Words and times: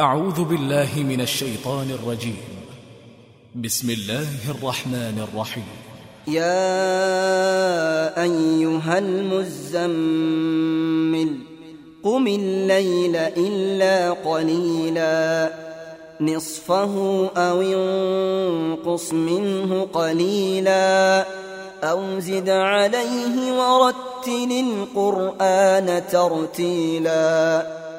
أعوذ 0.00 0.44
بالله 0.44 0.88
من 0.96 1.20
الشيطان 1.20 1.90
الرجيم. 1.90 2.36
بسم 3.54 3.90
الله 3.90 4.28
الرحمن 4.50 5.26
الرحيم. 5.32 5.64
يا 6.28 8.22
أيها 8.22 8.98
المزمل 8.98 9.88
قم 12.02 12.26
الليل 12.26 13.16
إلا 13.16 14.10
قليلا. 14.10 15.52
نصفه 16.20 17.26
أو 17.36 17.62
انقص 17.62 19.12
منه 19.12 19.88
قليلا. 19.92 21.26
أو 21.84 22.20
زد 22.20 22.50
عليه 22.50 23.52
ورتل 23.52 24.86
القرآن 24.96 26.02
ترتيلا. 26.12 27.85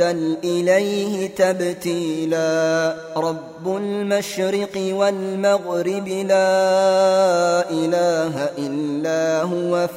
وتبتل 0.00 0.36
إليه 0.44 1.26
تبتيلا 1.26 2.96
رب 3.16 3.76
المشرق 3.76 4.76
والمغرب 4.76 6.08
لا 6.08 7.70
إله 7.70 8.50
إلا 8.58 9.42
هو 9.42 9.88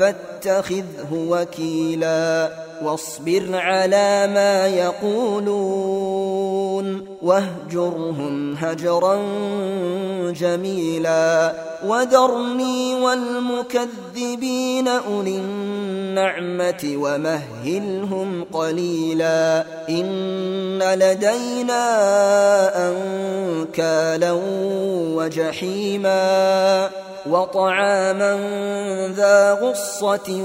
فاتخذه 0.46 1.12
وكيلا 1.12 2.50
واصبر 2.84 3.46
على 3.54 4.30
ما 4.34 4.68
يقولون 4.68 6.06
واهجرهم 7.22 8.56
هجرا 8.56 9.20
جميلا 10.32 11.54
وذرني 11.86 12.96
والمكذبين 12.96 14.88
أولي 14.88 15.38
النعمة 15.38 16.94
ومهلهم 16.96 18.46
قليلا 18.54 19.66
إن 19.90 20.80
لدينا 20.84 21.82
أنكالا 22.90 24.32
وجحيما 25.16 27.05
وطعاما 27.30 28.38
ذا 29.16 29.54
غصة 29.54 30.42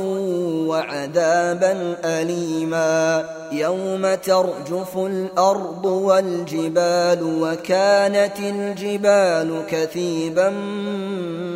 وعذابا 0.67 1.97
أليما 2.05 3.25
يوم 3.53 4.15
ترجف 4.15 4.97
الأرض 4.97 5.85
والجبال 5.85 7.39
وكانت 7.43 8.39
الجبال 8.39 9.63
كثيبا 9.71 10.51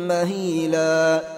مهيلا 0.07 1.34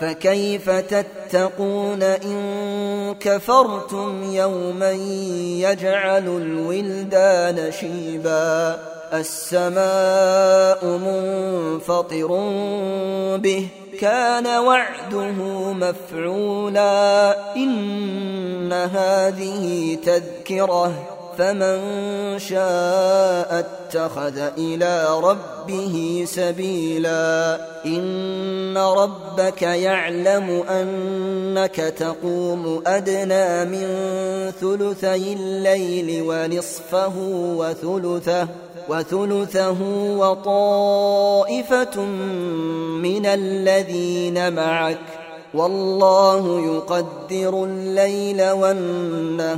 فكيف 0.00 0.70
تتقون 0.70 2.02
إن 2.02 3.14
كفرتم 3.20 4.22
يوما 4.32 4.90
يجعل 5.60 6.28
الولدان 6.28 7.72
شيبا 7.72 8.78
السماء 9.12 10.86
منفطر 10.86 12.26
به 13.36 13.68
كان 14.00 14.46
وعده 14.46 15.32
مفعولا 15.72 17.36
إن 17.56 18.72
هذه 18.72 19.94
تذكرة 20.04 21.13
فمن 21.38 21.78
شاء 22.38 23.58
اتخذ 23.58 24.38
إلى 24.58 25.20
ربه 25.20 26.24
سبيلا. 26.28 27.60
إن 27.86 28.78
ربك 28.78 29.62
يعلم 29.62 30.64
أنك 30.70 31.76
تقوم 31.76 32.82
أدنى 32.86 33.64
من 33.64 33.86
ثلثي 34.60 35.32
الليل 35.32 36.24
ونصفه 36.26 37.12
وثلثه 37.56 38.48
وثلثه 38.88 39.76
وطائفة 40.18 42.00
من 43.02 43.26
الذين 43.26 44.52
معك. 44.52 44.98
والله 45.54 46.60
يقدر 46.74 47.64
الليل 47.64 48.50
والنهار. 48.50 49.54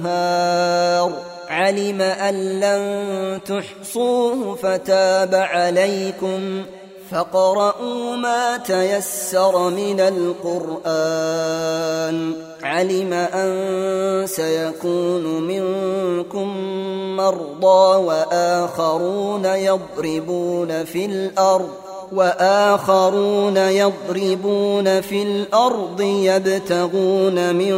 علم 1.57 2.01
أن 2.01 2.61
لن 2.61 3.41
تحصوه 3.45 4.55
فتاب 4.55 5.35
عليكم 5.35 6.63
فقرؤوا 7.11 8.17
ما 8.17 8.57
تيسر 8.57 9.71
من 9.71 10.01
القرآن. 10.01 11.37
علم 12.63 13.13
أن 13.13 14.27
سيكون 14.27 15.43
منكم 15.43 16.49
مرضى 17.17 17.97
وآخرون 17.97 19.45
يضربون 19.45 20.85
في 20.85 21.05
الأرض 21.07 21.86
وآخرون 22.13 23.57
يضربون 23.57 25.01
في 25.01 25.23
الأرض 25.23 26.01
يبتغون 26.01 27.55
من 27.55 27.75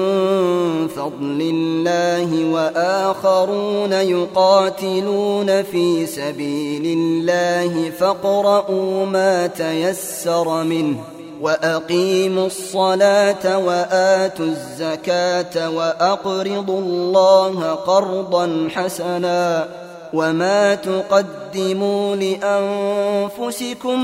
فضل 0.89 1.41
الله 1.55 2.53
وآخرون 2.53 3.93
يقاتلون 3.93 5.63
في 5.63 6.07
سبيل 6.07 6.99
الله 6.99 7.91
فاقرؤوا 7.91 9.07
ما 9.07 9.47
تيسر 9.47 10.65
منه 10.65 10.97
وأقيموا 11.41 12.47
الصلاة 12.47 13.59
وآتوا 13.59 14.47
الزكاة 14.47 15.71
وأقرضوا 15.71 16.81
الله 16.81 17.71
قرضا 17.75 18.69
حسنا 18.75 19.69
وما 20.13 20.75
تقدموا 20.75 22.17
لانفسكم 22.17 24.01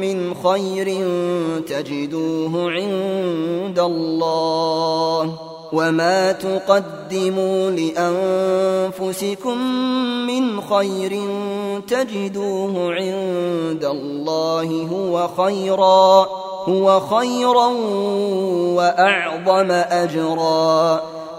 من 0.00 0.34
خير 0.34 0.86
تجدوه 1.66 2.70
عند 2.70 3.78
الله 3.78 5.38
وما 5.72 6.32
تقدموا 6.32 7.70
لانفسكم 9.00 9.58
من 10.26 10.60
خير 10.60 11.20
تجدوه 11.88 12.94
عند 12.94 13.84
الله 13.84 14.88
هو 14.92 15.28
خيرا 15.28 16.26
هو 16.68 17.00
خيرا 17.00 17.66
واعظم 18.76 19.70
اجرا 19.70 21.02